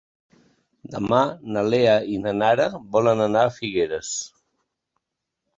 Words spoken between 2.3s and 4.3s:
Nara volen anar a Figueres.